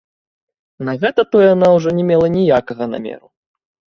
На 0.87 0.93
гэта 1.03 1.25
то 1.35 1.41
яна 1.53 1.67
ўжо 1.75 1.89
не 1.97 2.05
мела 2.09 2.27
ніякага 2.37 2.83
намеру. 2.95 3.27